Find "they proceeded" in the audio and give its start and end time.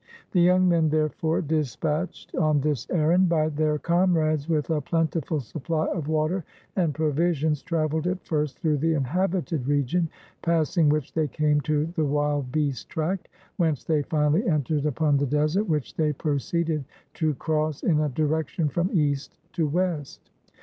15.93-16.83